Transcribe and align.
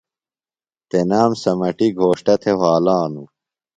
تنام 0.89 1.31
سمَٹیۡ 1.43 1.91
گھوݜتہ 1.99 2.33
تھےۡ 2.41 2.57
وھالانوۡ۔ 2.61 3.29